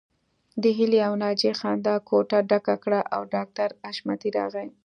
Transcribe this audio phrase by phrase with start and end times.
[0.61, 4.67] د هيلې او ناجيې خندا کوټه ډکه کړه او ډاکټر حشمتي راغی